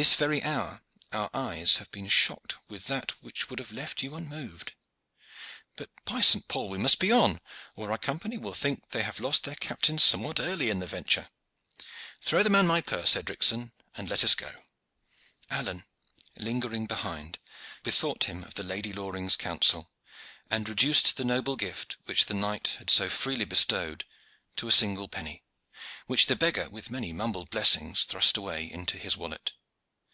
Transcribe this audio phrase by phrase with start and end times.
[0.00, 4.14] This very hour our eyes have been shocked with that which would have left you
[4.14, 4.74] unmoved.
[5.74, 6.46] But, by St.
[6.46, 6.68] Paul!
[6.68, 7.40] we must on,
[7.74, 10.86] or our Company will think that they have lost their captain somewhat early in the
[10.86, 11.30] venture.
[12.22, 14.62] Throw the man my purse, Edricson, and let us go."
[15.50, 15.82] Alleyne,
[16.36, 17.40] lingering behind,
[17.82, 19.90] bethought him of the Lady Loring's counsel,
[20.48, 24.04] and reduced the noble gift which the knight had so freely bestowed
[24.54, 25.42] to a single penny,
[26.06, 29.54] which the beggar with many mumbled blessings thrust away into his wallet.